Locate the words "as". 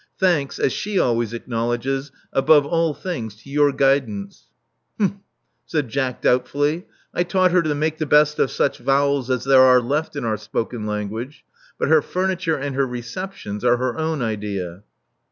0.57-0.73, 9.29-9.43